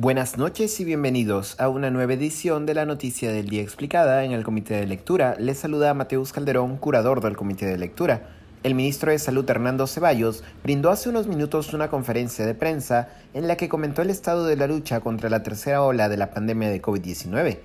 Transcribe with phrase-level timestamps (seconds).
[0.00, 4.30] Buenas noches y bienvenidos a una nueva edición de la Noticia del Día Explicada en
[4.30, 5.34] el Comité de Lectura.
[5.40, 8.28] Les saluda Mateus Calderón, curador del Comité de Lectura.
[8.62, 13.48] El ministro de Salud Hernando Ceballos brindó hace unos minutos una conferencia de prensa en
[13.48, 16.70] la que comentó el estado de la lucha contra la tercera ola de la pandemia
[16.70, 17.58] de COVID-19.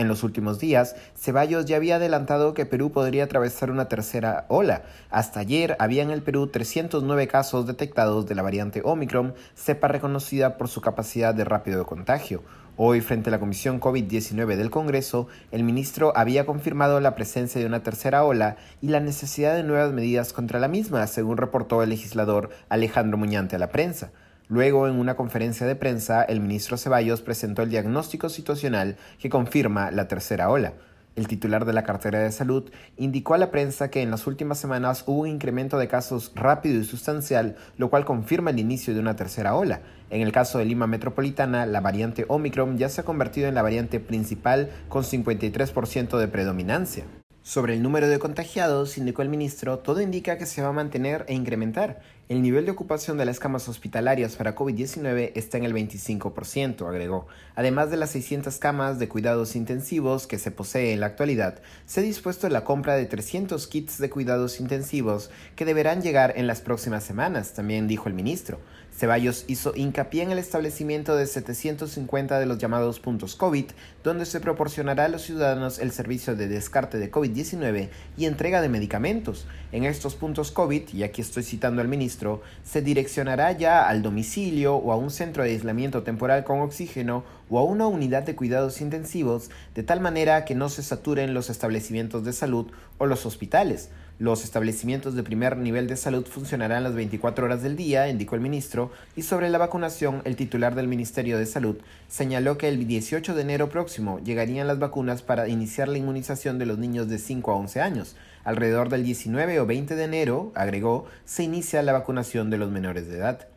[0.00, 4.80] En los últimos días, Ceballos ya había adelantado que Perú podría atravesar una tercera ola.
[5.10, 10.56] Hasta ayer había en el Perú 309 casos detectados de la variante Omicron, cepa reconocida
[10.56, 12.42] por su capacidad de rápido contagio.
[12.78, 17.66] Hoy, frente a la Comisión COVID-19 del Congreso, el ministro había confirmado la presencia de
[17.66, 21.90] una tercera ola y la necesidad de nuevas medidas contra la misma, según reportó el
[21.90, 24.12] legislador Alejandro Muñante a la prensa.
[24.50, 29.92] Luego, en una conferencia de prensa, el ministro Ceballos presentó el diagnóstico situacional que confirma
[29.92, 30.72] la tercera ola.
[31.14, 34.58] El titular de la cartera de salud indicó a la prensa que en las últimas
[34.58, 38.98] semanas hubo un incremento de casos rápido y sustancial, lo cual confirma el inicio de
[38.98, 39.82] una tercera ola.
[40.10, 43.62] En el caso de Lima Metropolitana, la variante Omicron ya se ha convertido en la
[43.62, 47.04] variante principal con 53% de predominancia.
[47.42, 51.24] Sobre el número de contagiados, indicó el ministro, todo indica que se va a mantener
[51.26, 52.02] e incrementar.
[52.28, 57.26] El nivel de ocupación de las camas hospitalarias para COVID-19 está en el 25%, agregó.
[57.56, 62.00] Además de las 600 camas de cuidados intensivos que se posee en la actualidad, se
[62.00, 66.60] ha dispuesto la compra de 300 kits de cuidados intensivos que deberán llegar en las
[66.60, 68.60] próximas semanas, también dijo el ministro.
[68.96, 73.66] Ceballos hizo hincapié en el establecimiento de 750 de los llamados puntos COVID,
[74.04, 78.68] donde se proporcionará a los ciudadanos el servicio de descarte de COVID-19 y entrega de
[78.68, 79.46] medicamentos.
[79.72, 84.76] En estos puntos COVID, y aquí estoy citando al ministro, se direccionará ya al domicilio
[84.76, 88.80] o a un centro de aislamiento temporal con oxígeno o a una unidad de cuidados
[88.80, 92.66] intensivos, de tal manera que no se saturen los establecimientos de salud
[92.98, 93.90] o los hospitales.
[94.20, 98.42] Los establecimientos de primer nivel de salud funcionarán las 24 horas del día, indicó el
[98.42, 103.34] ministro, y sobre la vacunación, el titular del Ministerio de Salud señaló que el 18
[103.34, 107.50] de enero próximo llegarían las vacunas para iniciar la inmunización de los niños de 5
[107.50, 108.14] a 11 años.
[108.44, 113.08] Alrededor del 19 o 20 de enero, agregó, se inicia la vacunación de los menores
[113.08, 113.49] de edad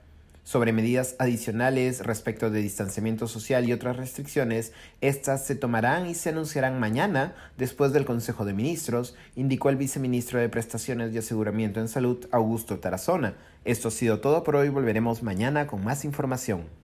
[0.44, 6.30] sobre medidas adicionales respecto de distanciamiento social y otras restricciones, estas se tomarán y se
[6.30, 11.88] anunciarán mañana después del Consejo de Ministros, indicó el viceministro de Prestaciones y Aseguramiento en
[11.88, 13.36] Salud, Augusto Tarazona.
[13.66, 16.83] Esto ha sido todo por hoy, volveremos mañana con más información.